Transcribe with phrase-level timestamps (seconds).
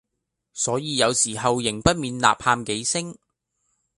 [0.51, 3.15] 所以有時候仍不免吶喊幾聲，